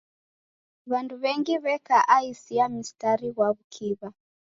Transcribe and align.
W'andu 0.89 1.15
w'engi 1.23 1.55
w'eka 1.63 1.97
aisi 2.15 2.51
ya 2.59 2.65
msitari 2.73 3.27
ghwa 3.35 3.47
w'ukiw'a. 3.55 4.07